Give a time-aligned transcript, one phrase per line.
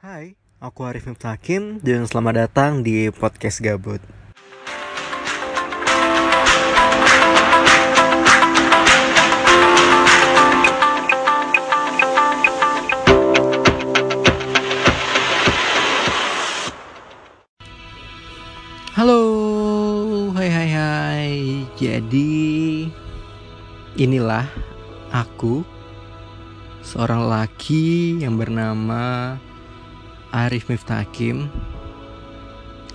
[0.00, 0.32] Hai,
[0.64, 4.00] aku Arif Miftakim dan selamat datang di podcast Gabut.
[18.96, 19.20] Halo,
[20.32, 21.32] hai hai hai.
[21.76, 22.88] Jadi
[24.00, 24.48] inilah
[25.12, 25.60] aku
[26.80, 29.36] seorang laki yang bernama
[30.30, 31.50] Arif Miftakim.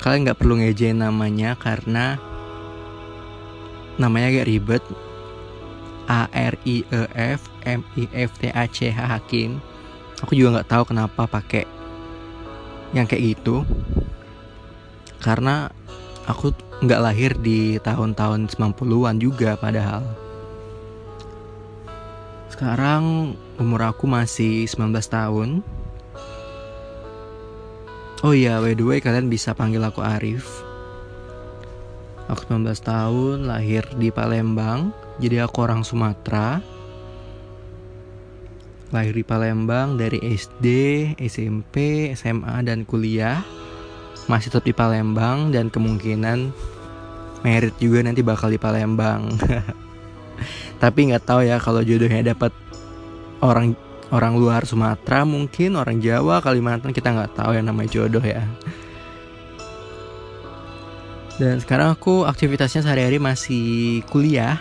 [0.00, 2.16] Kalian nggak perlu ngejain namanya karena
[4.00, 4.84] namanya agak ribet.
[6.10, 9.62] A R I E F M I F T A C H Hakim.
[10.26, 11.62] Aku juga nggak tahu kenapa pakai
[12.90, 13.62] yang kayak gitu.
[15.22, 15.70] Karena
[16.26, 16.50] aku
[16.82, 20.02] nggak lahir di tahun-tahun 90-an juga padahal.
[22.50, 25.48] Sekarang umur aku masih 19 tahun.
[28.20, 30.44] Oh iya, by the way kalian bisa panggil aku Arif.
[32.28, 34.92] Aku 19 tahun, lahir di Palembang.
[35.16, 36.60] Jadi aku orang Sumatera.
[38.92, 40.68] Lahir di Palembang dari SD,
[41.16, 43.40] SMP, SMA, dan kuliah.
[44.28, 46.52] Masih tetap di Palembang dan kemungkinan
[47.40, 49.32] merit juga nanti bakal di Palembang.
[50.82, 52.52] Tapi nggak tahu ya kalau jodohnya dapat
[53.40, 53.72] orang
[54.10, 58.42] orang luar Sumatera mungkin orang Jawa Kalimantan kita nggak tahu yang namanya jodoh ya.
[61.40, 63.64] Dan sekarang aku aktivitasnya sehari-hari masih
[64.12, 64.60] kuliah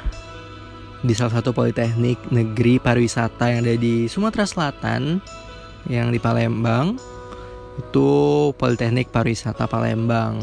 [1.04, 5.20] di salah satu politeknik negeri pariwisata yang ada di Sumatera Selatan
[5.92, 6.96] yang di Palembang.
[7.80, 10.40] Itu Politeknik Pariwisata Palembang.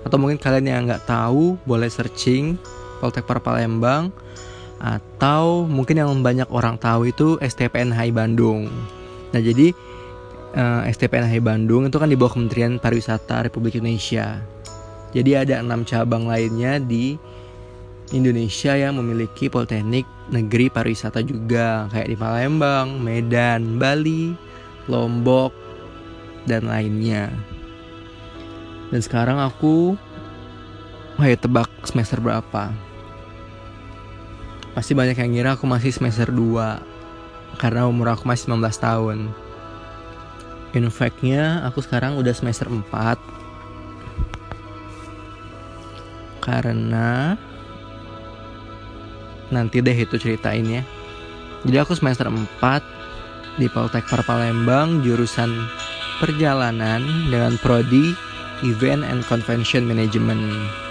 [0.00, 2.56] Atau mungkin kalian yang nggak tahu boleh searching
[3.04, 4.12] Politeknik Palembang
[4.80, 8.72] atau mungkin yang banyak orang tahu itu STPNHI Bandung.
[9.30, 9.76] Nah jadi
[10.56, 14.40] eh, STPNHI Bandung itu kan di bawah Kementerian Pariwisata Republik Indonesia.
[15.12, 17.18] Jadi ada enam cabang lainnya di
[18.10, 20.02] Indonesia yang memiliki politeknik
[20.34, 24.34] negeri pariwisata juga kayak di Palembang, Medan, Bali,
[24.90, 25.54] Lombok,
[26.46, 27.30] dan lainnya.
[28.90, 29.94] Dan sekarang aku,
[31.22, 32.89] ayo tebak semester berapa?
[34.80, 39.28] Pasti banyak yang ngira aku masih semester 2 Karena umur aku masih 19 tahun.
[40.72, 42.88] In fact-nya aku sekarang udah semester 4
[46.40, 47.36] Karena
[49.52, 50.80] Nanti deh itu ceritain ya
[51.68, 52.40] Jadi aku semester 4
[53.60, 55.68] Di Poltek Palembang Jurusan
[56.24, 58.16] perjalanan Dengan prodi
[58.64, 60.88] Event and Convention Management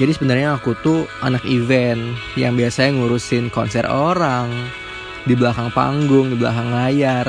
[0.00, 4.48] jadi sebenarnya aku tuh anak event yang biasanya ngurusin konser orang
[5.28, 7.28] di belakang panggung, di belakang layar.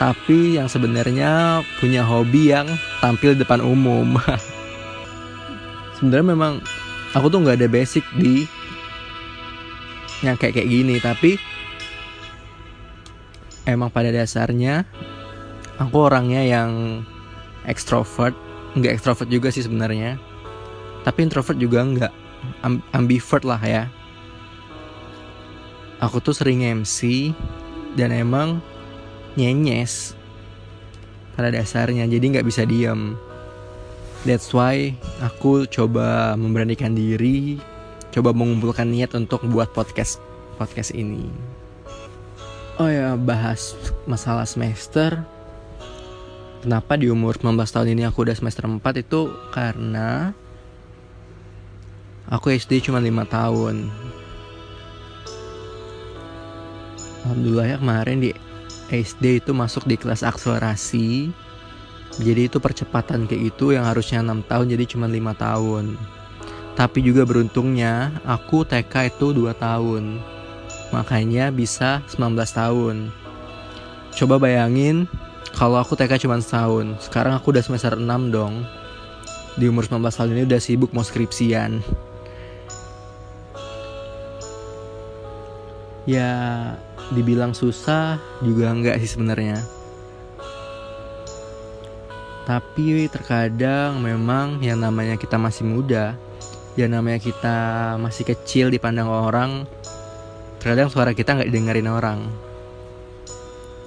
[0.00, 2.66] Tapi yang sebenarnya punya hobi yang
[3.04, 4.16] tampil depan umum.
[6.00, 6.52] sebenarnya memang
[7.12, 8.48] aku tuh nggak ada basic di
[10.24, 11.36] yang kayak kayak gini, tapi
[13.68, 14.88] emang pada dasarnya
[15.76, 17.04] aku orangnya yang
[17.68, 18.32] ekstrovert,
[18.80, 20.33] nggak ekstrovert juga sih sebenarnya
[21.04, 22.12] tapi introvert juga enggak
[22.96, 23.84] ambivert lah ya.
[26.00, 27.32] Aku tuh sering MC
[27.96, 28.58] dan emang
[29.38, 30.18] nyenyes
[31.38, 32.04] pada dasarnya.
[32.08, 33.16] Jadi nggak bisa diem.
[34.24, 37.60] That's why aku coba memberanikan diri
[38.14, 40.22] coba mengumpulkan niat untuk buat podcast
[40.54, 41.26] podcast ini.
[42.78, 43.74] Oh ya bahas
[44.06, 45.18] masalah semester.
[46.62, 50.32] Kenapa di umur 19 tahun ini aku udah semester 4 itu karena
[52.32, 53.92] Aku SD cuma 5 tahun.
[57.24, 58.30] Alhamdulillah ya kemarin di
[58.92, 61.32] SD itu masuk di kelas akselerasi.
[62.20, 65.84] Jadi itu percepatan kayak itu yang harusnya 6 tahun jadi cuma 5 tahun.
[66.74, 70.20] Tapi juga beruntungnya aku TK itu 2 tahun.
[70.92, 73.12] Makanya bisa 19 tahun.
[74.14, 75.10] Coba bayangin
[75.54, 76.98] kalau aku TK cuma setahun.
[77.02, 78.62] Sekarang aku udah semester 6 dong.
[79.54, 81.78] Di umur 19 tahun ini udah sibuk mau skripsian.
[86.04, 86.30] Ya
[87.12, 89.60] dibilang susah juga enggak sih sebenarnya.
[92.44, 96.12] Tapi terkadang memang yang namanya kita masih muda
[96.76, 97.56] yang namanya kita
[97.96, 99.64] masih kecil dipandang orang
[100.60, 102.20] terkadang suara kita nggak didengerin orang.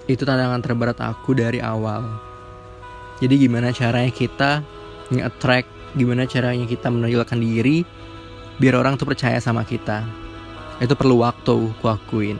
[0.09, 2.05] Itu tantangan terberat aku dari awal.
[3.17, 4.61] Jadi gimana caranya kita
[5.09, 7.81] nge-attract gimana caranya kita menonjolkan diri
[8.61, 10.26] biar orang tuh percaya sama kita
[10.83, 12.37] itu perlu waktu ku akuin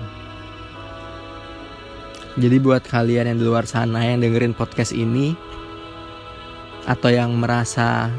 [2.38, 5.34] Jadi buat kalian yang di luar sana yang dengerin podcast ini
[6.88, 8.14] atau yang merasa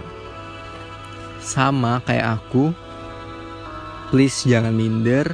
[1.49, 2.77] sama kayak aku,
[4.13, 5.25] please jangan minder.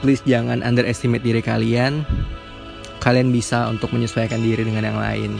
[0.00, 2.08] Please jangan underestimate diri kalian.
[3.04, 5.32] Kalian bisa untuk menyesuaikan diri dengan yang lain.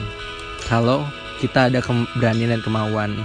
[0.69, 1.09] Kalau
[1.41, 3.17] kita ada keberanian dan kemauan.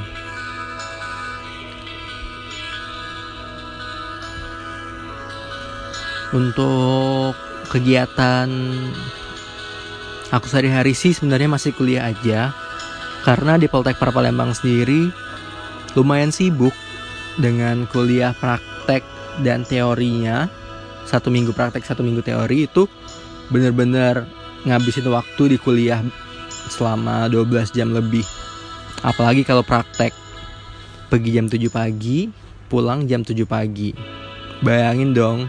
[6.33, 7.37] Untuk
[7.69, 8.49] kegiatan
[10.33, 12.55] aku sehari-hari sih sebenarnya masih kuliah aja.
[13.21, 15.09] Karena di Poltek Palembang sendiri
[15.97, 16.73] lumayan sibuk
[17.37, 19.01] dengan kuliah praktek
[19.41, 20.49] dan teorinya.
[21.05, 22.89] Satu minggu praktek satu minggu teori itu
[23.53, 24.25] bener-bener
[24.65, 26.01] ngabisin waktu di kuliah
[26.69, 28.25] selama 12 jam lebih.
[29.05, 30.13] Apalagi kalau praktek
[31.09, 32.29] pergi jam 7 pagi
[32.67, 33.93] pulang jam 7 pagi.
[34.65, 35.39] Bayangin dong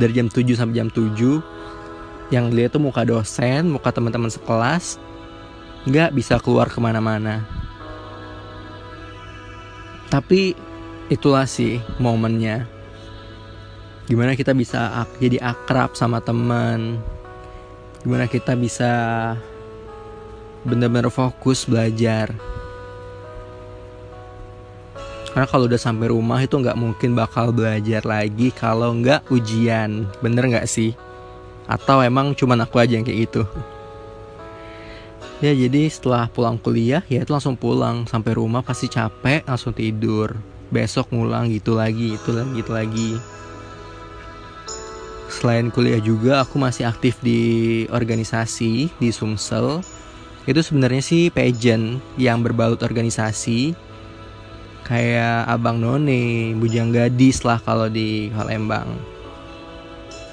[0.00, 4.96] dari jam 7 sampai jam 7 yang dilihat tuh muka dosen, muka teman-teman sekelas,
[5.84, 7.44] nggak bisa keluar ke mana-mana.
[10.08, 10.56] Tapi
[11.12, 12.64] itulah sih momennya.
[14.08, 17.00] Gimana kita bisa ak jadi akrab sama teman.
[18.04, 18.90] Gimana kita bisa
[20.64, 22.32] benar-benar fokus belajar.
[25.32, 30.04] Karena kalau udah sampai rumah itu nggak mungkin bakal belajar lagi kalau nggak ujian.
[30.20, 30.92] Bener nggak sih?
[31.72, 33.42] atau emang cuman aku aja yang kayak gitu?
[35.42, 38.06] Ya jadi setelah pulang kuliah ya itu langsung pulang.
[38.06, 40.38] Sampai rumah pasti capek langsung tidur.
[40.70, 43.10] Besok ngulang gitu lagi itu lagi gitu lagi.
[45.32, 49.82] Selain kuliah juga aku masih aktif di organisasi di Sumsel.
[50.46, 53.74] Itu sebenarnya sih pageant yang berbalut organisasi
[54.92, 58.92] kayak Abang None, Bujang Gadis lah kalau di Palembang.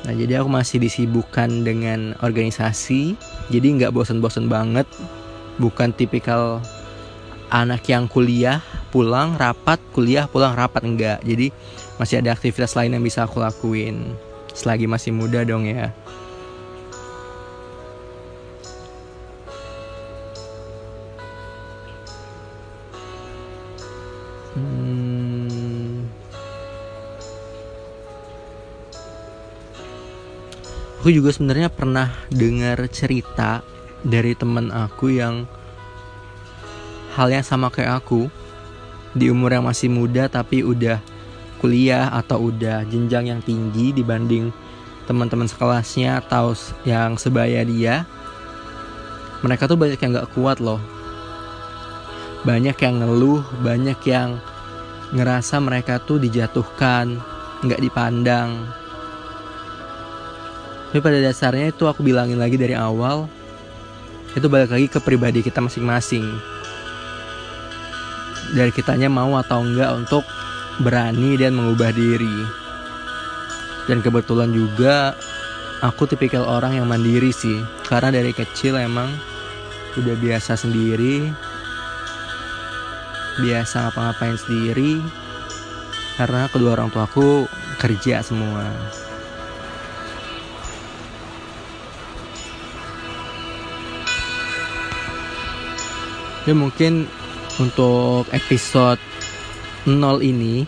[0.03, 3.19] Nah jadi aku masih disibukkan dengan organisasi
[3.51, 4.83] Jadi nggak bosen-bosen banget.
[5.63, 6.59] Bukan tipikal
[7.51, 8.59] anak yang kuliah
[8.91, 11.23] pulang rapat kuliah pulang rapat enggak.
[11.23, 11.55] Jadi
[11.95, 14.11] masih ada aktivitas lain yang bisa aku lakuin.
[14.51, 15.95] Selagi masih muda dong ya
[30.99, 33.63] aku juga sebenarnya pernah dengar cerita
[34.03, 35.47] dari teman aku yang
[37.15, 38.27] hal yang sama kayak aku
[39.15, 40.99] di umur yang masih muda tapi udah
[41.63, 44.51] kuliah atau udah jenjang yang tinggi dibanding
[45.07, 46.51] teman-teman sekelasnya atau
[46.83, 48.03] yang sebaya dia.
[49.39, 50.83] Mereka tuh banyak yang gak kuat loh.
[52.43, 54.35] Banyak yang ngeluh banyak yang
[55.15, 57.23] ngerasa mereka tuh dijatuhkan
[57.63, 58.78] nggak dipandang
[60.89, 63.29] tapi pada dasarnya itu aku bilangin lagi dari awal
[64.33, 66.25] itu balik lagi ke pribadi kita masing-masing.
[68.53, 70.25] Dari kitanya mau atau enggak untuk
[70.81, 72.37] berani dan mengubah diri.
[73.89, 75.17] Dan kebetulan juga
[75.81, 77.57] aku tipikal orang yang mandiri sih.
[77.85, 79.09] Karena dari kecil emang
[79.97, 81.29] udah biasa sendiri
[83.39, 84.99] biasa ngapa-ngapain sendiri.
[86.19, 87.47] Karena kedua orang tuaku
[87.79, 88.67] kerja semua
[96.49, 97.05] ya mungkin
[97.61, 98.97] untuk episode
[99.85, 100.65] 0 ini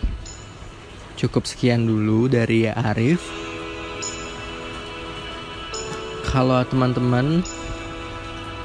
[1.18, 3.18] cukup sekian dulu dari Arif.
[6.22, 7.42] Kalau teman-teman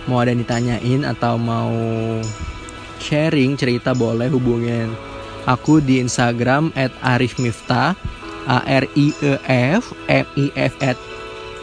[0.05, 1.74] mau ada yang ditanyain atau mau
[3.01, 4.93] sharing cerita boleh hubungin
[5.50, 7.97] aku di Instagram at Arif Miftah
[8.45, 11.01] A R I E F M I F at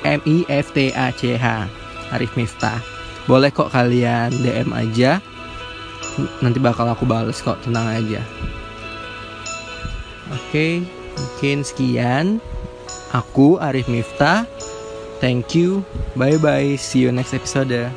[0.02, 1.70] M I F T A C H
[2.10, 2.82] Arif Miftah.
[3.30, 5.22] Boleh kok kalian DM aja
[6.42, 8.22] nanti bakal aku bales kok tenang aja.
[10.32, 12.26] Oke mungkin sekian.
[13.14, 14.48] Aku Arif Miftah.
[15.22, 15.86] Thank you.
[16.18, 17.90] Bye bye see you next episode